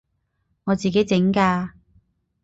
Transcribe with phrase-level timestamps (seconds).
[0.63, 1.73] 我自己整㗎